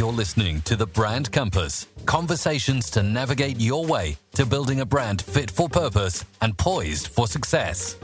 You're 0.00 0.12
listening 0.12 0.62
to 0.62 0.76
The 0.76 0.86
Brand 0.86 1.30
Compass 1.30 1.86
conversations 2.06 2.88
to 2.92 3.02
navigate 3.02 3.60
your 3.60 3.84
way 3.84 4.16
to 4.32 4.46
building 4.46 4.80
a 4.80 4.86
brand 4.86 5.20
fit 5.20 5.50
for 5.50 5.68
purpose 5.68 6.24
and 6.40 6.56
poised 6.56 7.08
for 7.08 7.26
success. 7.26 7.98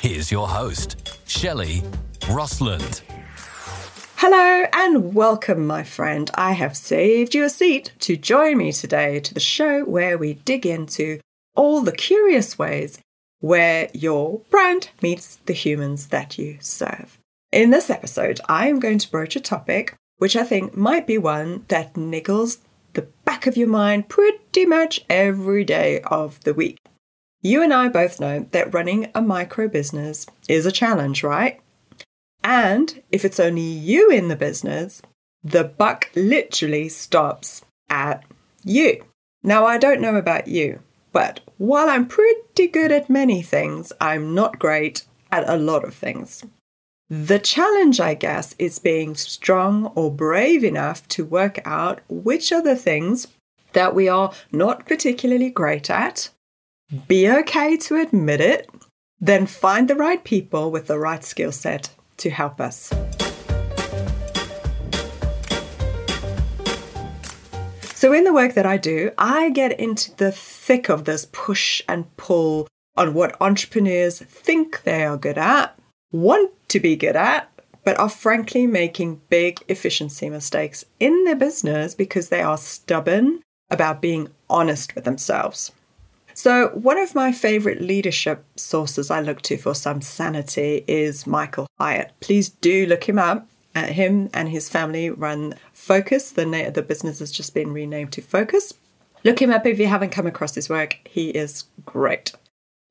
Here's 0.00 0.32
your 0.32 0.48
host, 0.48 1.20
Shelley 1.28 1.84
Rostlund. 2.22 3.02
Hello 4.16 4.66
and 4.72 5.14
welcome, 5.14 5.68
my 5.68 5.84
friend. 5.84 6.32
I 6.34 6.50
have 6.50 6.76
saved 6.76 7.32
you 7.32 7.44
a 7.44 7.48
seat 7.48 7.92
to 8.00 8.16
join 8.16 8.56
me 8.56 8.72
today 8.72 9.20
to 9.20 9.32
the 9.32 9.38
show 9.38 9.84
where 9.84 10.18
we 10.18 10.34
dig 10.34 10.66
into 10.66 11.20
all 11.54 11.80
the 11.80 11.92
curious 11.92 12.58
ways 12.58 12.98
where 13.38 13.88
your 13.94 14.40
brand 14.50 14.88
meets 15.00 15.36
the 15.46 15.52
humans 15.52 16.08
that 16.08 16.38
you 16.38 16.56
serve. 16.58 17.18
In 17.52 17.70
this 17.70 17.88
episode, 17.88 18.40
I 18.48 18.66
am 18.66 18.80
going 18.80 18.98
to 18.98 19.10
broach 19.12 19.36
a 19.36 19.40
topic 19.40 19.94
which 20.18 20.36
I 20.36 20.44
think 20.44 20.76
might 20.76 21.06
be 21.06 21.18
one 21.18 21.64
that 21.68 21.94
niggles 21.94 22.58
the 22.94 23.02
back 23.24 23.46
of 23.46 23.56
your 23.56 23.68
mind 23.68 24.08
pretty 24.08 24.64
much 24.64 25.04
every 25.10 25.64
day 25.64 26.00
of 26.00 26.42
the 26.44 26.54
week. 26.54 26.78
You 27.42 27.62
and 27.62 27.72
I 27.72 27.88
both 27.88 28.18
know 28.18 28.46
that 28.50 28.72
running 28.72 29.10
a 29.14 29.20
micro 29.20 29.68
business 29.68 30.26
is 30.48 30.66
a 30.66 30.72
challenge, 30.72 31.22
right? 31.22 31.60
And 32.42 33.02
if 33.12 33.24
it's 33.24 33.38
only 33.40 33.62
you 33.62 34.10
in 34.10 34.28
the 34.28 34.36
business, 34.36 35.02
the 35.44 35.64
buck 35.64 36.10
literally 36.14 36.88
stops 36.88 37.62
at 37.88 38.24
you. 38.64 39.04
Now, 39.42 39.64
I 39.64 39.78
don't 39.78 40.00
know 40.00 40.16
about 40.16 40.48
you, 40.48 40.80
but 41.12 41.40
while 41.58 41.88
I'm 41.88 42.06
pretty 42.06 42.66
good 42.66 42.90
at 42.90 43.10
many 43.10 43.42
things, 43.42 43.92
I'm 44.00 44.34
not 44.34 44.58
great 44.58 45.04
at 45.30 45.48
a 45.48 45.56
lot 45.56 45.84
of 45.84 45.94
things. 45.94 46.44
The 47.08 47.38
challenge, 47.38 48.00
I 48.00 48.14
guess, 48.14 48.56
is 48.58 48.80
being 48.80 49.14
strong 49.14 49.92
or 49.94 50.10
brave 50.10 50.64
enough 50.64 51.06
to 51.10 51.24
work 51.24 51.60
out 51.64 52.00
which 52.08 52.50
are 52.50 52.60
the 52.62 52.74
things 52.74 53.28
that 53.74 53.94
we 53.94 54.08
are 54.08 54.32
not 54.50 54.86
particularly 54.86 55.48
great 55.48 55.88
at, 55.88 56.30
be 57.06 57.30
okay 57.30 57.76
to 57.76 57.94
admit 57.94 58.40
it, 58.40 58.68
then 59.20 59.46
find 59.46 59.86
the 59.86 59.94
right 59.94 60.24
people 60.24 60.72
with 60.72 60.88
the 60.88 60.98
right 60.98 61.22
skill 61.22 61.52
set 61.52 61.90
to 62.16 62.28
help 62.28 62.60
us. 62.60 62.92
So, 67.94 68.12
in 68.12 68.24
the 68.24 68.32
work 68.34 68.54
that 68.54 68.66
I 68.66 68.78
do, 68.78 69.12
I 69.16 69.50
get 69.50 69.78
into 69.78 70.12
the 70.16 70.32
thick 70.32 70.88
of 70.88 71.04
this 71.04 71.28
push 71.30 71.82
and 71.86 72.14
pull 72.16 72.66
on 72.96 73.14
what 73.14 73.40
entrepreneurs 73.40 74.18
think 74.18 74.82
they 74.82 75.04
are 75.04 75.16
good 75.16 75.38
at, 75.38 75.78
want 76.12 76.52
to 76.68 76.80
be 76.80 76.96
good 76.96 77.16
at, 77.16 77.50
but 77.84 77.98
are 77.98 78.08
frankly 78.08 78.66
making 78.66 79.20
big 79.28 79.60
efficiency 79.68 80.28
mistakes 80.28 80.84
in 80.98 81.24
their 81.24 81.36
business 81.36 81.94
because 81.94 82.28
they 82.28 82.42
are 82.42 82.58
stubborn 82.58 83.42
about 83.70 84.02
being 84.02 84.28
honest 84.48 84.94
with 84.94 85.04
themselves. 85.04 85.72
So, 86.34 86.68
one 86.74 86.98
of 86.98 87.14
my 87.14 87.32
favorite 87.32 87.80
leadership 87.80 88.44
sources 88.56 89.10
I 89.10 89.20
look 89.20 89.40
to 89.42 89.56
for 89.56 89.74
some 89.74 90.02
sanity 90.02 90.84
is 90.86 91.26
Michael 91.26 91.66
Hyatt. 91.78 92.12
Please 92.20 92.50
do 92.50 92.86
look 92.86 93.08
him 93.08 93.18
up. 93.18 93.48
Uh, 93.74 93.84
him 93.84 94.30
and 94.34 94.48
his 94.48 94.68
family 94.68 95.08
run 95.08 95.54
Focus. 95.72 96.30
The, 96.30 96.44
na- 96.44 96.70
the 96.70 96.82
business 96.82 97.20
has 97.20 97.32
just 97.32 97.54
been 97.54 97.72
renamed 97.72 98.12
to 98.12 98.20
Focus. 98.20 98.74
Look 99.24 99.40
him 99.40 99.50
up 99.50 99.64
if 99.64 99.78
you 99.78 99.86
haven't 99.86 100.10
come 100.10 100.26
across 100.26 100.54
his 100.54 100.68
work. 100.68 100.98
He 101.04 101.30
is 101.30 101.64
great. 101.84 102.32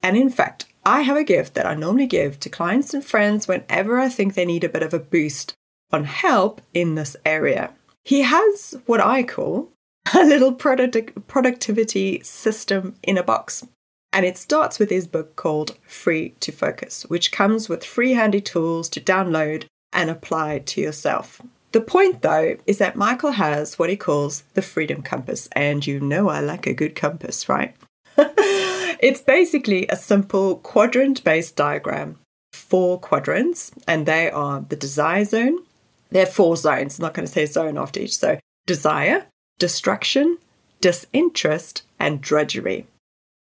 And 0.02 0.17
in 0.17 0.29
fact, 0.29 0.66
I 0.86 1.02
have 1.02 1.17
a 1.17 1.23
gift 1.23 1.55
that 1.55 1.66
I 1.66 1.73
normally 1.73 2.05
give 2.05 2.39
to 2.41 2.50
clients 2.50 2.94
and 2.94 3.03
friends 3.03 3.47
whenever 3.47 3.97
I 3.97 4.08
think 4.08 4.33
they 4.33 4.45
need 4.45 4.64
a 4.64 4.69
bit 4.69 4.83
of 4.83 4.94
a 4.94 5.00
boost 5.00 5.53
on 5.91 6.03
help 6.03 6.61
in 6.73 6.94
this 6.94 7.16
area. 7.25 7.72
He 8.03 8.22
has 8.22 8.75
what 8.85 9.01
I 9.01 9.24
call 9.24 9.72
a 10.13 10.24
little 10.24 10.53
product- 10.53 11.28
productivity 11.28 12.22
system 12.22 12.95
in 13.01 13.18
a 13.18 13.24
box. 13.24 13.66
And 14.13 14.25
it 14.25 14.38
starts 14.38 14.79
with 14.79 14.91
his 14.91 15.07
book 15.07 15.35
called 15.35 15.78
Free 15.88 16.35
to 16.40 16.51
Focus, 16.51 17.03
which 17.07 17.31
comes 17.31 17.68
with 17.68 17.84
free 17.84 18.13
handy 18.13 18.40
tools 18.40 18.88
to 18.90 19.01
download 19.01 19.66
and 19.91 20.09
apply 20.09 20.59
to 20.59 20.81
yourself. 20.81 21.41
The 21.72 21.81
point, 21.81 22.22
though, 22.22 22.56
is 22.66 22.78
that 22.78 22.95
Michael 22.95 23.31
has 23.31 23.78
what 23.78 23.90
he 23.90 23.97
calls 23.97 24.44
the 24.53 24.62
Freedom 24.62 25.01
Compass, 25.01 25.50
and 25.51 25.85
you 25.85 26.00
know 26.00 26.29
I 26.29 26.40
like 26.40 26.66
a 26.66 26.74
good 26.74 26.95
compass, 26.95 27.50
right? 27.50 27.75
It's 28.17 29.21
basically 29.21 29.87
a 29.87 29.95
simple 29.95 30.57
quadrant 30.57 31.23
based 31.23 31.55
diagram, 31.55 32.19
four 32.53 32.99
quadrants, 32.99 33.71
and 33.87 34.05
they 34.05 34.29
are 34.31 34.61
the 34.61 34.75
desire 34.75 35.25
zone. 35.25 35.59
There 36.09 36.23
are 36.23 36.27
four 36.27 36.55
zones, 36.55 36.99
I'm 36.99 37.03
not 37.03 37.13
going 37.13 37.27
to 37.27 37.31
say 37.31 37.45
zone 37.45 37.77
after 37.77 37.99
each. 37.99 38.17
So, 38.17 38.39
desire, 38.65 39.25
distraction, 39.59 40.37
disinterest, 40.81 41.83
and 41.99 42.21
drudgery. 42.21 42.87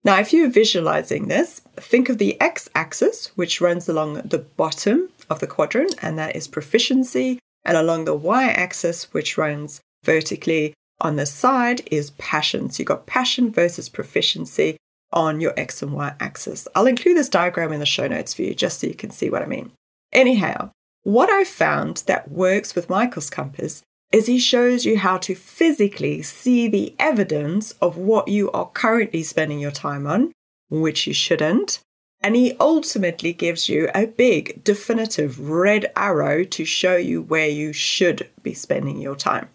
Now, 0.04 0.20
if 0.20 0.32
you're 0.32 0.48
visualizing 0.48 1.26
this, 1.26 1.60
think 1.76 2.08
of 2.08 2.18
the 2.18 2.40
x 2.40 2.68
axis, 2.74 3.32
which 3.36 3.60
runs 3.60 3.88
along 3.88 4.14
the 4.14 4.38
bottom 4.38 5.10
of 5.28 5.40
the 5.40 5.46
quadrant, 5.48 5.96
and 6.00 6.16
that 6.18 6.36
is 6.36 6.46
proficiency, 6.46 7.40
and 7.64 7.76
along 7.76 8.04
the 8.04 8.14
y 8.14 8.48
axis, 8.48 9.12
which 9.12 9.36
runs 9.36 9.80
vertically 10.04 10.74
on 11.00 11.16
the 11.16 11.26
side, 11.26 11.82
is 11.90 12.10
passion. 12.12 12.70
So 12.70 12.80
you've 12.80 12.88
got 12.88 13.06
passion 13.06 13.50
versus 13.50 13.88
proficiency 13.88 14.76
on 15.12 15.40
your 15.40 15.54
x 15.56 15.82
and 15.82 15.92
y 15.92 16.14
axis. 16.20 16.66
I'll 16.74 16.86
include 16.86 17.16
this 17.16 17.28
diagram 17.28 17.72
in 17.72 17.80
the 17.80 17.86
show 17.86 18.06
notes 18.06 18.34
for 18.34 18.42
you 18.42 18.54
just 18.54 18.80
so 18.80 18.86
you 18.86 18.94
can 18.94 19.10
see 19.10 19.30
what 19.30 19.42
I 19.42 19.46
mean. 19.46 19.72
Anyhow, 20.12 20.70
what 21.02 21.30
I 21.30 21.44
found 21.44 22.02
that 22.06 22.30
works 22.30 22.74
with 22.74 22.90
Michael's 22.90 23.30
compass 23.30 23.82
is 24.12 24.26
he 24.26 24.38
shows 24.38 24.84
you 24.84 24.98
how 24.98 25.18
to 25.18 25.34
physically 25.34 26.22
see 26.22 26.68
the 26.68 26.94
evidence 26.98 27.72
of 27.82 27.96
what 27.96 28.28
you 28.28 28.50
are 28.52 28.70
currently 28.70 29.22
spending 29.22 29.58
your 29.58 29.70
time 29.70 30.06
on, 30.06 30.32
which 30.68 31.06
you 31.06 31.14
shouldn't. 31.14 31.80
And 32.20 32.34
he 32.34 32.56
ultimately 32.58 33.32
gives 33.32 33.68
you 33.68 33.90
a 33.94 34.06
big, 34.06 34.64
definitive 34.64 35.38
red 35.38 35.92
arrow 35.94 36.44
to 36.44 36.64
show 36.64 36.96
you 36.96 37.22
where 37.22 37.48
you 37.48 37.72
should 37.72 38.28
be 38.42 38.54
spending 38.54 39.00
your 39.00 39.16
time. 39.16 39.48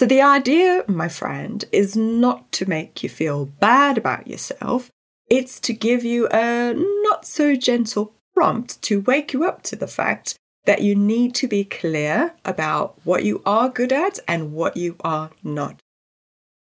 So, 0.00 0.06
the 0.06 0.22
idea, 0.22 0.82
my 0.88 1.08
friend, 1.08 1.62
is 1.72 1.94
not 1.94 2.50
to 2.52 2.66
make 2.66 3.02
you 3.02 3.10
feel 3.10 3.44
bad 3.44 3.98
about 3.98 4.26
yourself, 4.26 4.90
it's 5.28 5.60
to 5.60 5.74
give 5.74 6.06
you 6.06 6.26
a 6.32 6.72
not 7.02 7.26
so 7.26 7.54
gentle 7.54 8.14
prompt 8.34 8.80
to 8.80 9.02
wake 9.02 9.34
you 9.34 9.44
up 9.44 9.60
to 9.64 9.76
the 9.76 9.86
fact 9.86 10.36
that 10.64 10.80
you 10.80 10.94
need 10.94 11.34
to 11.34 11.46
be 11.46 11.64
clear 11.64 12.32
about 12.46 12.98
what 13.04 13.24
you 13.24 13.42
are 13.44 13.68
good 13.68 13.92
at 13.92 14.18
and 14.26 14.54
what 14.54 14.74
you 14.74 14.96
are 15.00 15.32
not. 15.44 15.78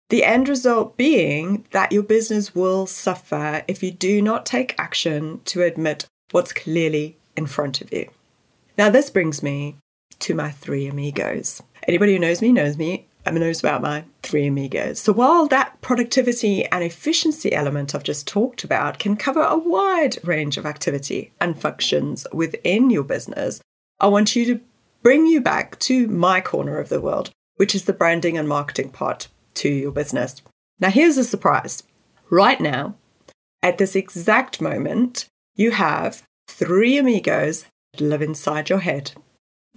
The 0.10 0.24
end 0.24 0.50
result 0.50 0.98
being 0.98 1.64
that 1.70 1.92
your 1.92 2.02
business 2.02 2.56
will 2.56 2.88
suffer 2.88 3.64
if 3.68 3.84
you 3.84 3.92
do 3.92 4.20
not 4.20 4.48
take 4.48 4.74
action 4.80 5.42
to 5.46 5.62
admit 5.62 6.08
what's 6.32 6.54
clearly 6.54 7.18
in 7.36 7.46
front 7.46 7.82
of 7.82 7.94
you. 7.94 8.10
Now, 8.80 8.90
this 8.90 9.12
brings 9.12 9.44
me 9.44 9.76
to 10.22 10.34
my 10.34 10.50
three 10.50 10.88
amigos. 10.88 11.62
Anybody 11.88 12.14
who 12.14 12.20
knows 12.20 12.42
me 12.42 12.52
knows 12.52 12.78
me. 12.78 13.06
Knows 13.34 13.60
about 13.60 13.82
my 13.82 14.06
three 14.24 14.48
amigos. 14.48 15.00
So, 15.00 15.14
while 15.14 15.48
that 15.48 15.80
productivity 15.82 16.66
and 16.66 16.84
efficiency 16.84 17.54
element 17.54 17.94
I've 17.94 18.04
just 18.04 18.28
talked 18.28 18.64
about 18.64 19.00
can 19.00 19.16
cover 19.16 19.42
a 19.42 19.58
wide 19.58 20.18
range 20.24 20.58
of 20.58 20.66
activity 20.66 21.32
and 21.40 21.60
functions 21.60 22.26
within 22.34 22.90
your 22.90 23.04
business, 23.04 23.62
I 24.00 24.08
want 24.08 24.36
you 24.36 24.46
to 24.46 24.62
bring 25.04 25.28
you 25.28 25.42
back 25.42 25.78
to 25.80 26.08
my 26.08 26.42
corner 26.42 26.80
of 26.80 26.90
the 26.90 27.02
world, 27.02 27.32
which 27.56 27.76
is 27.76 27.86
the 27.86 27.94
branding 27.94 28.38
and 28.38 28.48
marketing 28.48 28.90
part 28.90 29.28
to 29.56 29.70
your 29.70 29.92
business. 29.92 30.42
Now, 30.80 30.90
here's 30.90 31.18
a 31.18 31.24
surprise. 31.24 31.84
Right 32.30 32.60
now, 32.60 32.96
at 33.64 33.78
this 33.78 33.96
exact 33.96 34.62
moment, 34.62 35.28
you 35.56 35.72
have 35.72 36.24
three 36.48 36.98
amigos 36.98 37.66
that 37.94 38.02
live 38.02 38.22
inside 38.22 38.70
your 38.70 38.80
head. 38.80 39.12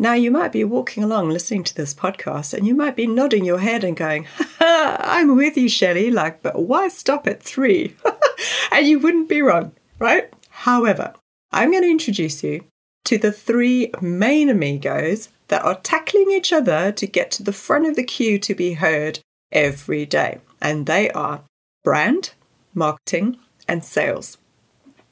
Now, 0.01 0.15
you 0.15 0.31
might 0.31 0.51
be 0.51 0.65
walking 0.65 1.05
along 1.05 1.29
listening 1.29 1.63
to 1.65 1.75
this 1.75 1.93
podcast 1.93 2.55
and 2.55 2.67
you 2.67 2.75
might 2.75 2.97
be 2.97 3.07
nodding 3.07 3.45
your 3.45 3.59
head 3.59 3.85
and 3.85 3.95
going, 3.95 4.27
I'm 4.59 5.37
with 5.37 5.59
you, 5.59 5.69
Shelley, 5.69 6.11
like, 6.11 6.43
but 6.43 6.59
why 6.59 6.89
stop 6.89 7.27
at 7.27 7.43
three? 7.43 7.95
and 8.73 8.87
you 8.87 8.99
wouldn't 8.99 9.29
be 9.29 9.43
wrong, 9.43 9.73
right? 9.99 10.33
However, 10.49 11.13
I'm 11.53 11.71
going 11.71 11.83
to 11.83 11.91
introduce 11.91 12.43
you 12.43 12.65
to 13.05 13.19
the 13.19 13.31
three 13.31 13.91
main 14.01 14.49
amigos 14.49 15.29
that 15.49 15.63
are 15.67 15.79
tackling 15.81 16.31
each 16.31 16.51
other 16.51 16.93
to 16.93 17.07
get 17.07 17.31
to 17.33 17.43
the 17.43 17.53
front 17.53 17.87
of 17.87 17.95
the 17.95 18.03
queue 18.03 18.39
to 18.39 18.55
be 18.55 18.73
heard 18.73 19.19
every 19.53 20.07
day. 20.07 20.39
And 20.63 20.87
they 20.87 21.11
are 21.11 21.43
brand, 21.85 22.33
marketing, 22.73 23.37
and 23.69 23.85
sales. 23.85 24.39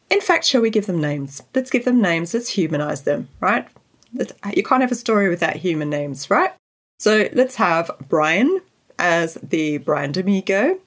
In 0.08 0.23
fact, 0.23 0.46
shall 0.46 0.62
we 0.62 0.70
give 0.70 0.87
them 0.87 0.99
names? 0.99 1.43
Let's 1.55 1.69
give 1.69 1.85
them 1.85 2.00
names, 2.00 2.32
let's 2.32 2.56
humanize 2.56 3.02
them, 3.02 3.29
right? 3.38 3.69
Uh, 4.19 4.51
you 4.55 4.63
can't 4.63 4.83
have 4.83 4.93
a 4.93 4.97
story 4.97 5.29
without 5.29 5.57
human 5.57 5.91
names, 5.91 6.31
right? 6.31 6.53
So 6.99 7.29
let's 7.33 7.57
have 7.57 7.91
Brian 8.09 8.61
as 8.99 9.35
the 9.35 9.79
brand 9.79 10.17
amigo, 10.17 10.79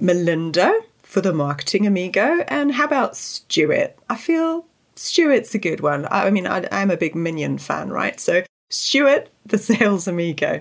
Melinda 0.00 0.80
for 1.02 1.20
the 1.20 1.32
marketing 1.32 1.86
amigo, 1.86 2.44
and 2.48 2.72
how 2.72 2.84
about 2.84 3.16
Stuart? 3.16 3.96
I 4.08 4.16
feel 4.16 4.66
Stuart's 4.96 5.54
a 5.54 5.58
good 5.58 5.80
one. 5.80 6.06
I 6.10 6.30
mean, 6.30 6.46
I, 6.46 6.66
am 6.70 6.90
a 6.90 6.96
big 6.96 7.14
Minion 7.14 7.58
fan, 7.58 7.90
right? 7.90 8.18
So 8.20 8.42
Stuart, 8.70 9.28
the 9.44 9.58
sales 9.58 10.08
amigo. 10.08 10.60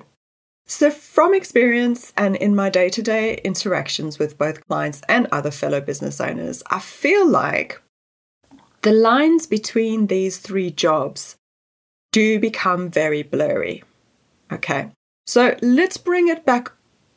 So, 0.68 0.90
from 0.90 1.36
experience 1.36 2.12
and 2.18 2.36
in 2.36 2.56
my 2.56 2.72
day 2.72 2.90
to 2.90 3.04
day 3.04 3.40
interactions 3.44 4.18
with 4.18 4.38
both 4.38 4.66
clients 4.68 5.02
and 5.08 5.28
other 5.32 5.52
fellow 5.52 5.80
business 5.80 6.20
owners, 6.20 6.64
I 6.72 6.80
feel 6.80 7.28
like 7.28 7.80
the 8.82 8.92
lines 8.92 9.46
between 9.46 10.08
these 10.08 10.40
three 10.40 10.72
jobs 10.72 11.36
do 12.16 12.40
become 12.40 12.90
very 12.90 13.24
blurry. 13.24 13.84
Okay, 14.50 14.90
so 15.28 15.58
let's 15.62 15.98
bring 15.98 16.30
it 16.30 16.46
back 16.46 16.72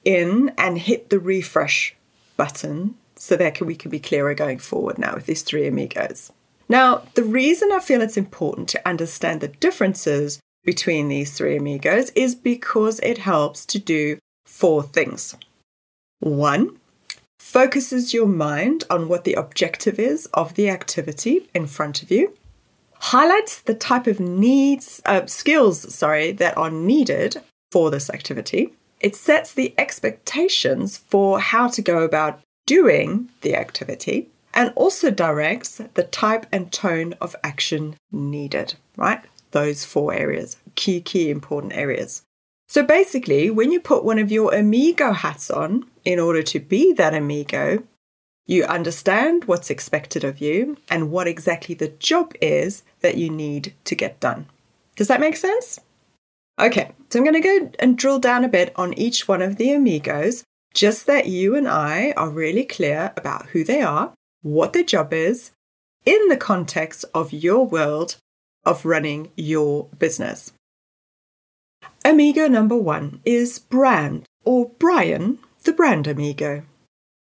in 0.04 0.52
and 0.58 0.76
hit 0.76 1.08
the 1.08 1.20
refresh 1.20 1.94
button 2.36 2.96
so 3.14 3.36
that 3.36 3.60
we 3.60 3.76
can 3.76 3.92
be 3.92 4.00
clearer 4.00 4.34
going 4.34 4.58
forward 4.58 4.98
now 4.98 5.14
with 5.14 5.26
these 5.26 5.42
three 5.42 5.68
amigos. 5.68 6.32
Now, 6.68 7.02
the 7.14 7.22
reason 7.22 7.70
I 7.70 7.78
feel 7.78 8.02
it's 8.02 8.16
important 8.16 8.68
to 8.70 8.88
understand 8.88 9.40
the 9.40 9.46
differences 9.46 10.40
between 10.64 11.06
these 11.06 11.32
three 11.32 11.56
amigos 11.56 12.10
is 12.16 12.34
because 12.34 12.98
it 12.98 13.18
helps 13.18 13.64
to 13.66 13.78
do 13.78 14.18
four 14.46 14.82
things. 14.82 15.36
One, 16.18 16.76
focuses 17.38 18.12
your 18.12 18.26
mind 18.26 18.82
on 18.90 19.06
what 19.06 19.22
the 19.22 19.34
objective 19.34 20.00
is 20.00 20.26
of 20.34 20.54
the 20.54 20.68
activity 20.68 21.48
in 21.54 21.68
front 21.68 22.02
of 22.02 22.10
you, 22.10 22.34
highlights 23.00 23.60
the 23.60 23.74
type 23.74 24.06
of 24.06 24.20
needs, 24.20 25.00
uh, 25.06 25.26
skills, 25.26 25.94
sorry, 25.94 26.32
that 26.32 26.56
are 26.56 26.70
needed 26.70 27.42
for 27.70 27.90
this 27.90 28.10
activity. 28.10 28.74
It 29.00 29.14
sets 29.14 29.52
the 29.52 29.74
expectations 29.78 30.96
for 30.96 31.40
how 31.40 31.68
to 31.68 31.82
go 31.82 32.02
about 32.02 32.40
doing 32.66 33.28
the 33.42 33.54
activity 33.54 34.28
and 34.52 34.72
also 34.74 35.10
directs 35.10 35.80
the 35.94 36.02
type 36.02 36.46
and 36.50 36.72
tone 36.72 37.14
of 37.20 37.36
action 37.44 37.94
needed, 38.10 38.74
right? 38.96 39.22
Those 39.52 39.84
four 39.84 40.12
areas, 40.12 40.56
key, 40.74 41.00
key 41.00 41.30
important 41.30 41.74
areas. 41.74 42.22
So 42.66 42.82
basically, 42.82 43.50
when 43.50 43.72
you 43.72 43.80
put 43.80 44.04
one 44.04 44.18
of 44.18 44.30
your 44.30 44.52
amigo 44.54 45.12
hats 45.12 45.50
on 45.50 45.86
in 46.04 46.18
order 46.18 46.42
to 46.42 46.60
be 46.60 46.92
that 46.94 47.14
amigo, 47.14 47.82
you 48.48 48.64
understand 48.64 49.44
what's 49.44 49.70
expected 49.70 50.24
of 50.24 50.40
you 50.40 50.78
and 50.88 51.10
what 51.10 51.28
exactly 51.28 51.74
the 51.74 51.88
job 51.88 52.32
is 52.40 52.82
that 53.00 53.18
you 53.18 53.30
need 53.30 53.74
to 53.84 53.94
get 53.94 54.18
done. 54.18 54.46
Does 54.96 55.06
that 55.08 55.20
make 55.20 55.36
sense? 55.36 55.78
Okay, 56.58 56.90
so 57.10 57.18
I'm 57.18 57.24
going 57.24 57.40
to 57.40 57.40
go 57.40 57.70
and 57.78 57.96
drill 57.96 58.18
down 58.18 58.44
a 58.44 58.48
bit 58.48 58.72
on 58.74 58.94
each 58.94 59.28
one 59.28 59.42
of 59.42 59.56
the 59.56 59.70
amigos, 59.70 60.42
just 60.74 61.06
that 61.06 61.26
you 61.26 61.54
and 61.54 61.68
I 61.68 62.12
are 62.16 62.30
really 62.30 62.64
clear 62.64 63.12
about 63.16 63.46
who 63.50 63.62
they 63.62 63.82
are, 63.82 64.14
what 64.42 64.72
their 64.72 64.82
job 64.82 65.12
is, 65.12 65.52
in 66.06 66.28
the 66.28 66.36
context 66.36 67.04
of 67.14 67.34
your 67.34 67.66
world 67.66 68.16
of 68.64 68.86
running 68.86 69.30
your 69.36 69.88
business. 69.98 70.52
Amigo 72.02 72.48
number 72.48 72.76
one 72.76 73.20
is 73.26 73.58
Brand, 73.58 74.24
or 74.44 74.70
Brian, 74.78 75.38
the 75.64 75.72
brand 75.72 76.06
amigo. 76.06 76.62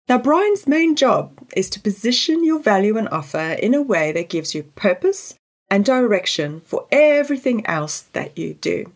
Now, 0.09 0.17
Brian's 0.17 0.65
main 0.65 0.95
job 0.95 1.37
is 1.55 1.69
to 1.69 1.79
position 1.79 2.43
your 2.43 2.59
value 2.59 2.97
and 2.97 3.07
offer 3.09 3.37
in 3.37 3.75
a 3.75 3.81
way 3.81 4.11
that 4.11 4.27
gives 4.27 4.55
you 4.55 4.63
purpose 4.63 5.35
and 5.69 5.85
direction 5.85 6.63
for 6.65 6.87
everything 6.91 7.63
else 7.67 8.01
that 8.13 8.35
you 8.35 8.55
do. 8.55 8.91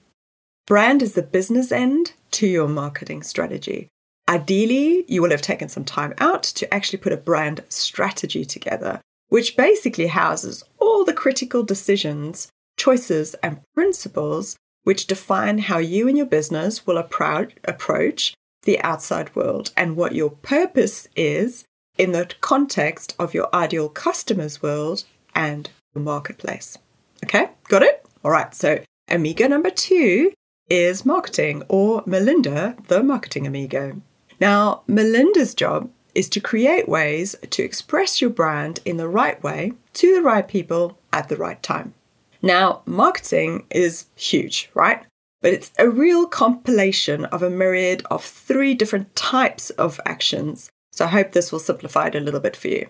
Brand 0.66 1.04
is 1.04 1.14
the 1.14 1.22
business 1.22 1.72
end 1.72 2.14
to 2.32 2.48
your 2.48 2.68
marketing 2.68 3.22
strategy. 3.22 3.90
Ideally, 4.28 5.06
you 5.08 5.22
will 5.22 5.30
have 5.30 5.44
taken 5.44 5.70
some 5.70 5.86
time 5.86 6.16
out 6.18 6.42
to 6.42 6.74
actually 6.74 6.98
put 6.98 7.14
a 7.14 7.18
brand 7.18 7.64
strategy 7.70 8.44
together, 8.44 9.00
which 9.30 9.56
basically 9.56 10.08
houses 10.08 10.64
all 10.80 11.06
the 11.06 11.14
critical 11.14 11.62
decisions, 11.62 12.48
choices, 12.76 13.36
and 13.44 13.62
principles 13.76 14.58
which 14.84 15.06
define 15.06 15.60
how 15.60 15.78
you 15.78 16.08
and 16.08 16.18
your 16.18 16.26
business 16.26 16.88
will 16.88 16.98
approach 16.98 18.34
the 18.64 18.82
outside 18.82 19.36
world 19.36 19.72
and 19.78 19.96
what 19.96 20.16
your 20.16 20.32
purpose 20.32 21.08
is 21.16 21.66
in 21.98 22.12
the 22.12 22.32
context 22.42 23.16
of 23.20 23.34
your 23.34 23.54
ideal 23.54 23.90
customer's 23.90 24.62
world 24.62 25.04
and 25.36 25.70
the 25.94 26.00
marketplace. 26.00 26.78
Okay, 27.24 27.50
got 27.68 27.84
it? 27.84 28.06
All 28.24 28.32
right, 28.32 28.54
so 28.54 28.80
amigo 29.10 29.48
number 29.48 29.70
two 29.70 30.34
is 30.70 31.06
marketing 31.06 31.64
or 31.68 32.04
Melinda, 32.06 32.76
the 32.88 33.04
marketing 33.04 33.46
amigo. 33.46 34.02
Now, 34.40 34.82
Melinda's 34.88 35.54
job 35.54 35.90
is 36.16 36.30
to 36.30 36.40
create 36.40 36.88
ways 36.88 37.36
to 37.50 37.64
express 37.64 38.22
your 38.22 38.30
brand 38.30 38.80
in 38.86 38.98
the 38.98 39.08
right 39.08 39.42
way 39.44 39.74
to 39.94 40.16
the 40.16 40.22
right 40.22 40.48
people 40.48 40.98
at 41.12 41.30
the 41.30 41.38
right 41.38 41.62
time. 41.62 41.94
Now, 42.42 42.82
marketing 42.86 43.66
is 43.70 44.08
huge, 44.16 44.70
right? 44.74 45.06
But 45.44 45.52
it's 45.52 45.72
a 45.78 45.90
real 45.90 46.26
compilation 46.26 47.26
of 47.26 47.44
a 47.44 47.50
myriad 47.50 48.02
of 48.10 48.24
three 48.24 48.74
different 48.74 49.14
types 49.14 49.72
of 49.72 50.00
actions. 50.06 50.72
So 50.94 51.04
I 51.04 51.10
hope 51.10 51.34
this 51.34 51.52
will 51.52 51.60
simplify 51.60 52.08
it 52.08 52.16
a 52.16 52.22
little 52.22 52.40
bit 52.40 52.56
for 52.56 52.70
you. 52.70 52.88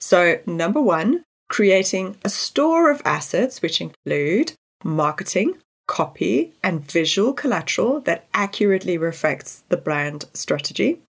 So, 0.00 0.40
number 0.46 0.80
one, 0.80 1.24
creating 1.50 2.16
a 2.24 2.30
store 2.30 2.90
of 2.90 3.02
assets, 3.04 3.60
which 3.60 3.82
include 3.82 4.54
marketing, 4.82 5.58
copy, 5.86 6.54
and 6.64 6.90
visual 6.90 7.34
collateral 7.34 8.00
that 8.00 8.26
accurately 8.32 8.96
reflects 8.96 9.62
the 9.68 9.76
brand 9.76 10.24
strategy. 10.32 11.00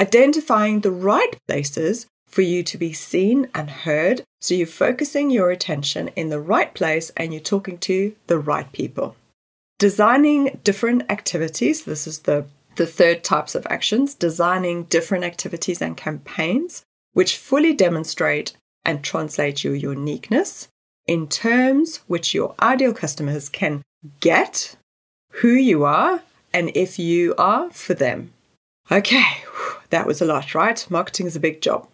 Identifying 0.00 0.80
the 0.80 0.90
right 0.90 1.36
places 1.46 2.06
for 2.26 2.42
you 2.42 2.64
to 2.64 2.76
be 2.76 2.92
seen 2.92 3.48
and 3.54 3.70
heard. 3.70 4.24
So 4.40 4.54
you're 4.54 4.66
focusing 4.66 5.30
your 5.30 5.52
attention 5.52 6.08
in 6.16 6.30
the 6.30 6.40
right 6.40 6.74
place 6.74 7.12
and 7.16 7.32
you're 7.32 7.40
talking 7.40 7.78
to 7.78 8.16
the 8.26 8.38
right 8.38 8.72
people. 8.72 9.14
Designing 9.82 10.60
different 10.62 11.10
activities. 11.10 11.86
This 11.86 12.06
is 12.06 12.20
the, 12.20 12.44
the 12.76 12.86
third 12.86 13.24
types 13.24 13.56
of 13.56 13.66
actions. 13.68 14.14
Designing 14.14 14.84
different 14.84 15.24
activities 15.24 15.82
and 15.82 15.96
campaigns 15.96 16.84
which 17.14 17.36
fully 17.36 17.74
demonstrate 17.74 18.56
and 18.84 19.02
translate 19.02 19.64
your 19.64 19.74
uniqueness 19.74 20.68
in 21.08 21.26
terms 21.26 21.96
which 22.06 22.32
your 22.32 22.54
ideal 22.62 22.94
customers 22.94 23.48
can 23.48 23.82
get 24.20 24.76
who 25.40 25.48
you 25.48 25.82
are 25.82 26.22
and 26.54 26.70
if 26.76 26.96
you 26.96 27.34
are 27.36 27.68
for 27.72 27.94
them. 27.94 28.32
Okay, 28.88 29.42
that 29.90 30.06
was 30.06 30.22
a 30.22 30.26
lot, 30.26 30.54
right? 30.54 30.86
Marketing 30.90 31.26
is 31.26 31.34
a 31.34 31.40
big 31.40 31.60
job. 31.60 31.88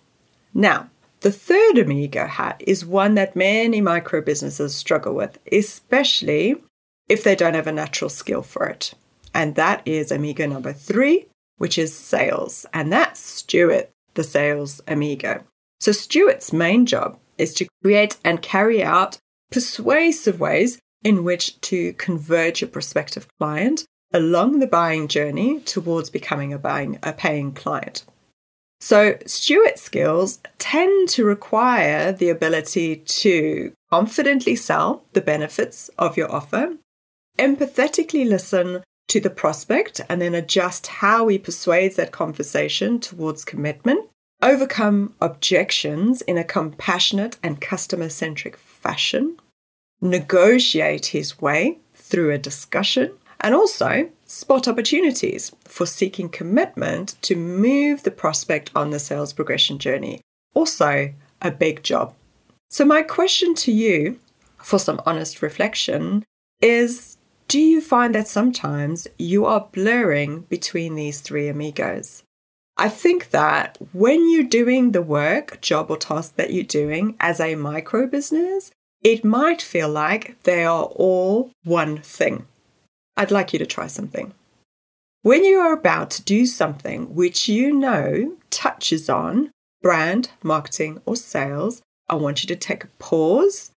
Now, 0.52 0.90
the 1.20 1.32
third 1.32 1.78
Amigo 1.78 2.26
hat 2.26 2.62
is 2.66 2.84
one 2.84 3.14
that 3.14 3.34
many 3.34 3.80
micro 3.80 4.20
businesses 4.20 4.74
struggle 4.74 5.14
with, 5.14 5.38
especially 5.50 6.56
if 7.08 7.24
they 7.24 7.34
don't 7.34 7.54
have 7.54 7.66
a 7.66 7.72
natural 7.72 8.10
skill 8.10 8.42
for 8.42 8.66
it. 8.66 8.94
And 9.34 9.54
that 9.54 9.82
is 9.86 10.10
Amigo 10.10 10.46
number 10.46 10.72
three, 10.72 11.26
which 11.56 11.78
is 11.78 11.96
sales. 11.96 12.66
And 12.72 12.92
that's 12.92 13.20
Stuart, 13.20 13.90
the 14.14 14.24
sales 14.24 14.80
Amigo. 14.88 15.44
So, 15.80 15.92
Stuart's 15.92 16.52
main 16.52 16.86
job 16.86 17.18
is 17.36 17.54
to 17.54 17.68
create 17.82 18.16
and 18.24 18.42
carry 18.42 18.82
out 18.82 19.18
persuasive 19.50 20.40
ways 20.40 20.78
in 21.04 21.24
which 21.24 21.60
to 21.62 21.92
convert 21.94 22.60
your 22.60 22.68
prospective 22.68 23.28
client 23.38 23.84
along 24.12 24.58
the 24.58 24.66
buying 24.66 25.06
journey 25.06 25.60
towards 25.60 26.10
becoming 26.10 26.52
a 26.52 26.58
buying 26.58 26.98
a 27.02 27.12
paying 27.12 27.52
client. 27.52 28.04
So, 28.80 29.18
Stuart 29.26 29.78
skills 29.78 30.40
tend 30.58 31.08
to 31.10 31.24
require 31.24 32.12
the 32.12 32.28
ability 32.28 32.96
to 32.96 33.72
confidently 33.90 34.54
sell 34.54 35.04
the 35.12 35.20
benefits 35.20 35.90
of 35.98 36.16
your 36.16 36.30
offer, 36.30 36.76
empathetically 37.38 38.28
listen 38.28 38.82
to 39.08 39.20
the 39.20 39.30
prospect, 39.30 40.00
and 40.08 40.20
then 40.20 40.34
adjust 40.34 40.86
how 40.86 41.28
he 41.28 41.38
persuades 41.38 41.96
that 41.96 42.12
conversation 42.12 43.00
towards 43.00 43.44
commitment, 43.44 44.06
overcome 44.42 45.14
objections 45.20 46.20
in 46.22 46.36
a 46.36 46.44
compassionate 46.44 47.38
and 47.42 47.60
customer 47.60 48.10
centric 48.10 48.56
fashion, 48.56 49.36
negotiate 50.00 51.06
his 51.06 51.40
way 51.40 51.78
through 51.94 52.30
a 52.30 52.38
discussion, 52.38 53.12
and 53.40 53.54
also 53.54 54.10
spot 54.26 54.68
opportunities 54.68 55.52
for 55.64 55.86
seeking 55.86 56.28
commitment 56.28 57.14
to 57.22 57.34
move 57.34 58.02
the 58.02 58.10
prospect 58.10 58.70
on 58.74 58.90
the 58.90 58.98
sales 58.98 59.32
progression 59.32 59.78
journey. 59.78 60.20
Also, 60.54 61.14
a 61.40 61.50
big 61.50 61.82
job. 61.82 62.14
So, 62.68 62.84
my 62.84 63.02
question 63.02 63.54
to 63.56 63.72
you 63.72 64.18
for 64.58 64.78
some 64.78 65.00
honest 65.06 65.40
reflection 65.40 66.24
is 66.60 67.17
Do 67.48 67.58
you 67.58 67.80
find 67.80 68.14
that 68.14 68.28
sometimes 68.28 69.08
you 69.18 69.46
are 69.46 69.70
blurring 69.72 70.42
between 70.50 70.96
these 70.96 71.20
three 71.20 71.48
amigos? 71.48 72.22
I 72.76 72.90
think 72.90 73.30
that 73.30 73.78
when 73.94 74.30
you're 74.30 74.44
doing 74.44 74.92
the 74.92 75.00
work, 75.00 75.58
job, 75.62 75.90
or 75.90 75.96
task 75.96 76.36
that 76.36 76.52
you're 76.52 76.62
doing 76.62 77.16
as 77.20 77.40
a 77.40 77.54
micro 77.54 78.06
business, 78.06 78.70
it 79.02 79.24
might 79.24 79.62
feel 79.62 79.88
like 79.88 80.40
they 80.42 80.62
are 80.64 80.84
all 80.84 81.50
one 81.64 81.98
thing. 82.02 82.46
I'd 83.16 83.30
like 83.30 83.54
you 83.54 83.58
to 83.60 83.66
try 83.66 83.86
something. 83.86 84.34
When 85.22 85.42
you 85.42 85.58
are 85.58 85.72
about 85.72 86.10
to 86.12 86.22
do 86.22 86.44
something 86.44 87.14
which 87.14 87.48
you 87.48 87.72
know 87.72 88.36
touches 88.50 89.08
on 89.08 89.52
brand, 89.80 90.30
marketing, 90.42 91.00
or 91.06 91.16
sales, 91.16 91.80
I 92.10 92.16
want 92.16 92.42
you 92.42 92.48
to 92.48 92.56
take 92.56 92.84
a 92.84 92.88
pause 92.98 93.70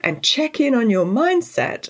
and 0.00 0.22
check 0.22 0.60
in 0.60 0.76
on 0.76 0.90
your 0.90 1.06
mindset. 1.06 1.88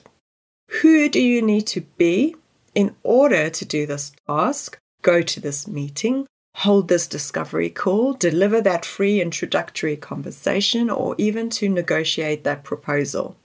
Who 0.83 1.09
do 1.09 1.21
you 1.21 1.43
need 1.43 1.67
to 1.69 1.83
be 1.97 2.37
In 2.75 2.95
order 3.03 3.49
to 3.49 3.65
do 3.65 3.87
this 3.87 4.13
task, 4.27 4.79
go 5.01 5.23
to 5.23 5.41
this 5.41 5.67
meeting, 5.67 6.27
hold 6.57 6.89
this 6.89 7.07
discovery 7.07 7.71
call, 7.71 8.13
deliver 8.13 8.61
that 8.61 8.85
free 8.85 9.21
introductory 9.23 9.97
conversation, 9.97 10.91
or 10.91 11.15
even 11.17 11.49
to 11.51 11.71
negotiate 11.71 12.45
that 12.45 12.65
proposal. 12.65 13.37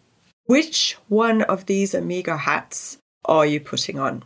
Which 0.46 0.98
one 1.08 1.44
of 1.44 1.66
these 1.68 1.94
Amigo 1.94 2.36
hats 2.36 2.98
are 3.24 3.46
you 3.46 3.62
putting 3.62 3.98
on? 3.98 4.24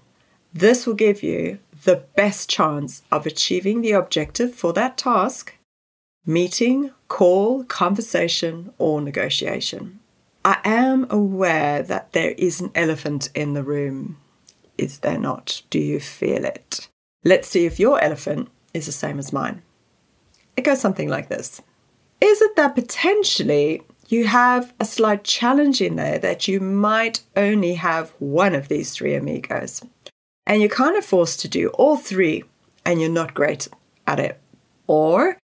This 0.53 0.87
will 0.87 0.95
give 0.95 1.21
you 1.21 1.59
the 1.83 2.05
best 2.15 2.49
chance 2.49 3.03
of 3.11 3.27
achieving 3.27 3.81
the 3.81 3.91
objective 3.91 4.55
for 4.55 4.73
that 4.73 4.97
task 4.97 5.55
meeting, 6.25 6.89
call, 7.07 7.63
conversation, 7.65 8.73
or 8.79 8.99
negotiation. 9.01 9.99
I 10.45 10.59
am 10.63 11.07
aware 11.09 11.81
that 11.81 12.13
there 12.13 12.35
is 12.37 12.61
an 12.61 12.69
elephant 12.75 13.29
in 13.33 13.55
the 13.55 13.63
room. 13.63 14.17
Is 14.77 14.99
there 14.99 15.17
not? 15.17 15.63
Do 15.71 15.79
you 15.79 15.99
feel 15.99 16.45
it? 16.45 16.87
Let's 17.23 17.47
see 17.47 17.65
if 17.65 17.79
your 17.79 17.99
elephant 17.99 18.49
is 18.71 18.85
the 18.85 18.91
same 18.91 19.17
as 19.17 19.33
mine. 19.33 19.63
It 20.55 20.61
goes 20.61 20.79
something 20.79 21.09
like 21.09 21.29
this 21.29 21.63
Is 22.21 22.43
it 22.43 22.55
that 22.57 22.75
potentially 22.75 23.81
you 24.07 24.27
have 24.27 24.71
a 24.79 24.85
slight 24.85 25.23
challenge 25.23 25.81
in 25.81 25.95
there 25.95 26.19
that 26.19 26.47
you 26.47 26.59
might 26.59 27.23
only 27.35 27.73
have 27.73 28.13
one 28.19 28.53
of 28.53 28.67
these 28.67 28.91
three 28.91 29.15
amigos? 29.15 29.83
And 30.45 30.61
you're 30.61 30.69
kind 30.69 30.95
of 30.95 31.03
forced 31.03 31.39
to 31.39 31.47
do 31.47 31.69
all 31.69 31.97
three 31.97 32.43
and 32.85 33.01
you're 33.01 33.09
not 33.09 33.33
great 33.33 33.67
at 34.05 34.19
it. 34.19 34.39
Or 34.85 35.39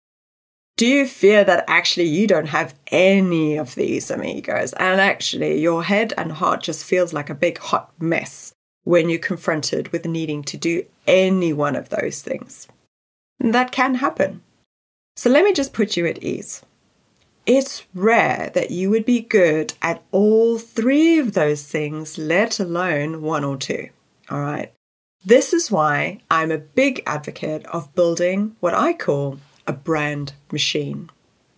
do 0.81 0.87
you 0.87 1.05
fear 1.05 1.43
that 1.43 1.63
actually 1.67 2.07
you 2.07 2.25
don't 2.25 2.47
have 2.47 2.73
any 2.87 3.55
of 3.55 3.75
these 3.75 4.09
amigos 4.09 4.73
and 4.79 4.99
actually 4.99 5.61
your 5.61 5.83
head 5.83 6.11
and 6.17 6.31
heart 6.31 6.63
just 6.63 6.83
feels 6.83 7.13
like 7.13 7.29
a 7.29 7.35
big 7.35 7.59
hot 7.59 7.91
mess 8.01 8.55
when 8.83 9.07
you're 9.07 9.19
confronted 9.19 9.89
with 9.89 10.07
needing 10.07 10.41
to 10.41 10.57
do 10.57 10.83
any 11.05 11.53
one 11.53 11.75
of 11.75 11.89
those 11.89 12.23
things? 12.23 12.67
That 13.39 13.71
can 13.71 13.93
happen. 13.93 14.41
So 15.15 15.29
let 15.29 15.43
me 15.43 15.53
just 15.53 15.71
put 15.71 15.95
you 15.95 16.07
at 16.07 16.23
ease. 16.23 16.63
It's 17.45 17.83
rare 17.93 18.49
that 18.55 18.71
you 18.71 18.89
would 18.89 19.05
be 19.05 19.21
good 19.21 19.75
at 19.83 20.01
all 20.11 20.57
three 20.57 21.19
of 21.19 21.33
those 21.33 21.63
things, 21.63 22.17
let 22.17 22.59
alone 22.59 23.21
one 23.21 23.43
or 23.43 23.55
two. 23.55 23.89
All 24.31 24.41
right. 24.41 24.73
This 25.23 25.53
is 25.53 25.69
why 25.69 26.21
I'm 26.31 26.49
a 26.49 26.57
big 26.57 27.03
advocate 27.05 27.67
of 27.67 27.93
building 27.93 28.55
what 28.61 28.73
I 28.73 28.93
call 28.93 29.37
a 29.67 29.73
brand 29.73 30.33
machine. 30.51 31.09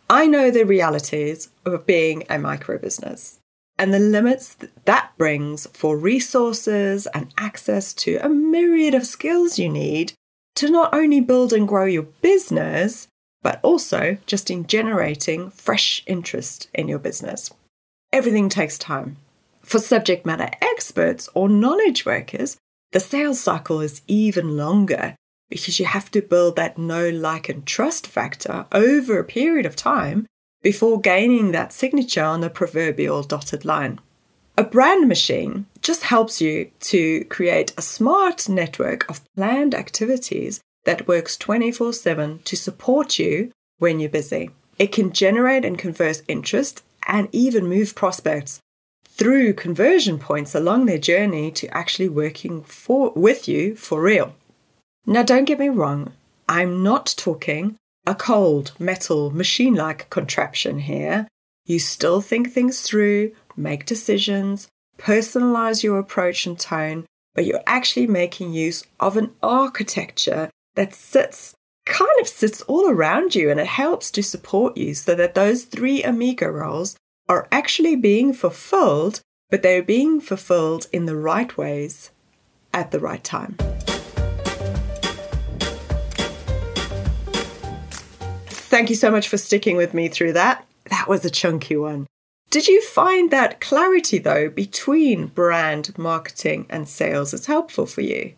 I 0.10 0.28
know 0.28 0.52
the 0.52 0.66
realities 0.66 1.50
of 1.66 1.86
being 1.86 2.24
a 2.30 2.38
micro 2.38 2.78
business 2.78 3.40
and 3.78 3.94
the 3.94 4.00
limits 4.00 4.56
that 4.86 5.12
brings 5.18 5.68
for 5.74 5.98
resources 5.98 7.08
and 7.08 7.34
access 7.38 7.94
to 7.94 8.18
a 8.18 8.30
myriad 8.30 8.94
of 8.94 9.08
skills 9.08 9.58
you 9.58 9.70
need 9.70 10.14
to 10.56 10.70
not 10.70 10.94
only 10.94 11.20
build 11.20 11.52
and 11.52 11.68
grow 11.68 11.86
your 11.86 12.04
business, 12.04 13.08
but 13.42 13.60
also 13.64 14.18
just 14.26 14.52
in 14.52 14.68
generating 14.68 15.50
fresh 15.50 16.04
interest 16.06 16.70
in 16.74 16.88
your 16.88 17.00
business. 17.00 17.52
Everything 18.12 18.50
takes 18.50 18.78
time. 18.78 19.18
For 19.62 19.80
subject 19.80 20.26
matter 20.26 20.52
experts 20.62 21.28
or 21.34 21.50
knowledge 21.50 22.06
workers, 22.06 22.58
the 22.92 23.00
sales 23.00 23.40
cycle 23.40 23.82
is 23.82 24.02
even 24.08 24.56
longer 24.56 25.16
because 25.54 25.80
you 25.80 25.86
have 25.86 26.10
to 26.10 26.22
build 26.22 26.56
that 26.56 26.80
know, 26.80 27.10
like, 27.10 27.48
and 27.48 27.64
trust 27.66 28.08
factor 28.08 28.66
over 28.72 29.20
a 29.20 29.24
period 29.24 29.68
of 29.68 29.76
time 29.76 30.26
before 30.64 31.00
gaining 31.00 31.52
that 31.52 31.72
signature 31.72 32.24
on 32.24 32.42
the 32.42 32.50
proverbial 32.50 33.22
dotted 33.22 33.64
line. 33.64 34.00
A 34.58 34.64
brand 34.64 35.08
machine 35.08 35.68
just 35.82 36.04
helps 36.04 36.42
you 36.42 36.72
to 36.80 37.24
create 37.26 37.72
a 37.78 37.84
smart 37.84 38.50
network 38.50 39.08
of 39.08 39.22
planned 39.36 39.76
activities 39.76 40.60
that 40.86 41.08
works 41.08 41.38
24 41.38 41.94
7 41.94 42.40
to 42.46 42.56
support 42.56 43.20
you 43.20 43.52
when 43.78 44.00
you're 44.00 44.10
busy. 44.10 44.50
It 44.80 44.92
can 44.92 45.12
generate 45.12 45.66
and 45.66 45.78
converse 45.78 46.24
interest 46.28 46.84
and 47.06 47.30
even 47.32 47.68
move 47.68 47.94
prospects 47.94 48.60
through 49.08 49.54
conversion 49.54 50.18
points 50.18 50.56
along 50.56 50.88
their 50.88 50.98
journey 50.98 51.52
to 51.52 51.68
actually 51.68 52.10
working 52.10 52.64
for, 52.64 53.12
with 53.16 53.48
you 53.48 53.76
for 53.76 54.02
real. 54.02 54.34
Now, 55.06 55.24
don't 55.24 55.46
get 55.46 55.60
me 55.60 55.70
wrong, 55.70 56.14
I'm 56.48 56.84
not 56.84 57.14
talking 57.18 57.78
a 58.06 58.16
cold, 58.16 58.74
metal, 58.80 59.32
machine 59.32 59.76
like 59.76 60.10
contraption 60.10 60.80
here. 60.80 61.28
You 61.66 61.80
still 61.80 62.22
think 62.22 62.52
things 62.52 62.82
through, 62.82 63.32
make 63.56 63.86
decisions, 63.86 64.68
personalize 64.98 65.84
your 65.84 66.00
approach 66.00 66.46
and 66.46 66.60
tone, 66.60 67.06
but 67.34 67.46
you're 67.46 67.64
actually 67.66 68.08
making 68.08 68.54
use 68.54 68.84
of 69.00 69.18
an 69.18 69.32
architecture 69.42 70.50
that 70.76 70.94
sits 70.94 71.54
kind 71.86 72.12
of 72.22 72.28
sits 72.28 72.62
all 72.62 72.90
around 72.90 73.36
you 73.36 73.50
and 73.50 73.60
it 73.60 73.68
helps 73.68 74.10
to 74.10 74.24
support 74.24 74.78
you 74.78 74.94
so 74.94 75.14
that 75.16 75.36
those 75.36 75.66
three 75.66 76.02
amigo 76.02 76.48
roles 76.48 76.96
are 77.28 77.48
actually 77.52 77.96
being 77.96 78.32
fulfilled, 78.32 79.20
but 79.50 79.64
they're 79.64 79.84
being 79.84 80.22
fulfilled 80.22 80.88
in 80.94 81.06
the 81.06 81.16
right 81.16 81.58
ways 81.58 82.12
at 82.74 82.92
the 82.92 83.00
right 83.00 83.24
time. 83.24 83.58
Thank 88.74 88.90
you 88.90 88.96
so 88.96 89.12
much 89.12 89.30
for 89.30 89.38
sticking 89.38 89.78
with 89.78 89.94
me 89.94 90.08
through 90.08 90.34
that. 90.34 90.66
That 90.86 91.08
was 91.08 91.24
a 91.24 91.30
chunky 91.30 91.78
one. 91.78 92.08
Did 92.50 92.68
you 92.68 92.82
find 92.82 93.30
that 93.30 93.62
clarity, 93.62 94.18
though, 94.18 94.50
between 94.50 95.28
brand, 95.28 95.96
marketing, 95.96 96.66
and 96.72 96.88
sales 96.90 97.36
is 97.36 97.46
helpful 97.46 97.86
for 97.86 98.02
you? 98.02 98.34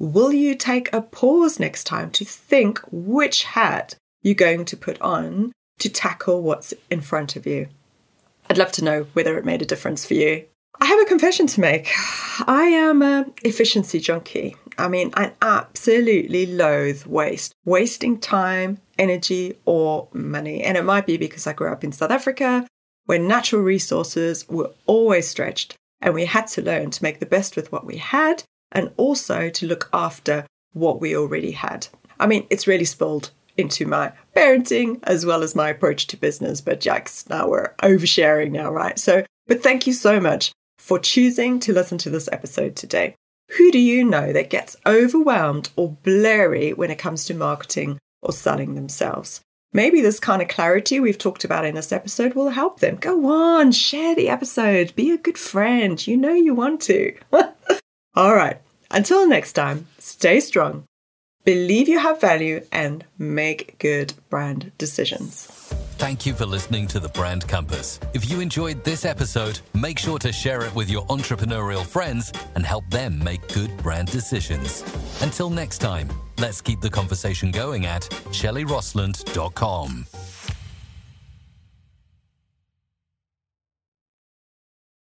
Will 0.00 0.32
you 0.32 0.56
take 0.56 0.92
a 0.92 1.00
pause 1.00 1.60
next 1.60 1.84
time 1.84 2.10
to 2.10 2.24
think 2.24 2.80
which 2.90 3.44
hat 3.44 3.94
you're 4.22 4.34
going 4.34 4.64
to 4.64 4.76
put 4.76 5.00
on 5.00 5.52
to 5.78 5.88
tackle 5.88 6.42
what's 6.42 6.74
in 6.90 7.00
front 7.00 7.36
of 7.36 7.46
you? 7.46 7.68
I'd 8.50 8.58
love 8.58 8.72
to 8.72 8.84
know 8.84 9.06
whether 9.12 9.38
it 9.38 9.44
made 9.44 9.62
a 9.62 9.66
difference 9.66 10.04
for 10.04 10.14
you. 10.14 10.46
I 10.80 10.86
have 10.86 11.00
a 11.00 11.04
confession 11.04 11.46
to 11.46 11.60
make. 11.60 11.92
I 12.48 12.64
am 12.64 13.02
an 13.02 13.32
efficiency 13.44 14.00
junkie. 14.00 14.56
I 14.78 14.88
mean, 14.88 15.12
I 15.14 15.32
absolutely 15.40 16.46
loathe 16.46 17.06
waste, 17.06 17.52
wasting 17.64 18.18
time, 18.18 18.78
energy, 18.98 19.58
or 19.64 20.08
money. 20.12 20.62
And 20.62 20.76
it 20.76 20.84
might 20.84 21.06
be 21.06 21.16
because 21.16 21.46
I 21.46 21.52
grew 21.52 21.72
up 21.72 21.84
in 21.84 21.92
South 21.92 22.10
Africa, 22.10 22.66
where 23.06 23.18
natural 23.18 23.62
resources 23.62 24.48
were 24.48 24.70
always 24.86 25.28
stretched, 25.28 25.76
and 26.00 26.14
we 26.14 26.26
had 26.26 26.46
to 26.48 26.62
learn 26.62 26.90
to 26.90 27.02
make 27.02 27.20
the 27.20 27.26
best 27.26 27.56
with 27.56 27.72
what 27.72 27.86
we 27.86 27.96
had 27.96 28.42
and 28.72 28.92
also 28.96 29.48
to 29.48 29.66
look 29.66 29.88
after 29.92 30.46
what 30.72 31.00
we 31.00 31.16
already 31.16 31.52
had. 31.52 31.88
I 32.18 32.26
mean, 32.26 32.46
it's 32.50 32.66
really 32.66 32.84
spilled 32.84 33.30
into 33.56 33.86
my 33.86 34.12
parenting 34.34 34.98
as 35.04 35.24
well 35.24 35.42
as 35.42 35.54
my 35.54 35.70
approach 35.70 36.06
to 36.08 36.16
business, 36.16 36.60
but 36.60 36.80
Jax, 36.80 37.28
now 37.28 37.48
we're 37.48 37.74
oversharing 37.82 38.50
now, 38.50 38.70
right? 38.70 38.98
So, 38.98 39.24
but 39.46 39.62
thank 39.62 39.86
you 39.86 39.92
so 39.92 40.20
much 40.20 40.52
for 40.78 40.98
choosing 40.98 41.58
to 41.60 41.72
listen 41.72 41.98
to 41.98 42.10
this 42.10 42.28
episode 42.30 42.76
today. 42.76 43.14
Who 43.50 43.70
do 43.70 43.78
you 43.78 44.04
know 44.04 44.32
that 44.32 44.50
gets 44.50 44.76
overwhelmed 44.84 45.70
or 45.76 45.96
blurry 46.02 46.72
when 46.72 46.90
it 46.90 46.98
comes 46.98 47.24
to 47.26 47.34
marketing 47.34 47.98
or 48.22 48.32
selling 48.32 48.74
themselves? 48.74 49.40
Maybe 49.72 50.00
this 50.00 50.18
kind 50.18 50.42
of 50.42 50.48
clarity 50.48 51.00
we've 51.00 51.18
talked 51.18 51.44
about 51.44 51.64
in 51.64 51.74
this 51.74 51.92
episode 51.92 52.34
will 52.34 52.50
help 52.50 52.80
them. 52.80 52.96
Go 52.96 53.26
on, 53.26 53.72
share 53.72 54.14
the 54.14 54.28
episode, 54.28 54.94
be 54.96 55.10
a 55.10 55.18
good 55.18 55.38
friend. 55.38 56.04
You 56.06 56.16
know 56.16 56.32
you 56.32 56.54
want 56.54 56.80
to. 56.82 57.14
All 58.14 58.34
right. 58.34 58.60
Until 58.90 59.28
next 59.28 59.52
time, 59.52 59.86
stay 59.98 60.40
strong, 60.40 60.84
believe 61.44 61.88
you 61.88 61.98
have 61.98 62.20
value, 62.20 62.64
and 62.72 63.04
make 63.18 63.78
good 63.78 64.14
brand 64.30 64.72
decisions. 64.78 65.74
Thank 65.98 66.26
you 66.26 66.34
for 66.34 66.44
listening 66.44 66.86
to 66.88 67.00
the 67.00 67.08
Brand 67.08 67.48
Compass. 67.48 67.98
If 68.12 68.28
you 68.28 68.40
enjoyed 68.40 68.84
this 68.84 69.06
episode, 69.06 69.60
make 69.72 69.98
sure 69.98 70.18
to 70.18 70.30
share 70.30 70.62
it 70.62 70.74
with 70.74 70.90
your 70.90 71.06
entrepreneurial 71.06 71.86
friends 71.86 72.34
and 72.54 72.66
help 72.66 72.84
them 72.90 73.18
make 73.24 73.48
good 73.48 73.74
brand 73.78 74.10
decisions. 74.10 74.84
Until 75.22 75.48
next 75.48 75.78
time, 75.78 76.10
let's 76.38 76.60
keep 76.60 76.82
the 76.82 76.90
conversation 76.90 77.50
going 77.50 77.86
at 77.86 78.02
shelleyrostlund.com. 78.02 80.35